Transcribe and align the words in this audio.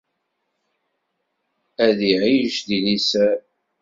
Ad 1.87 1.99
iɛic 2.11 2.55
di 2.67 2.79
liser. 2.85 3.39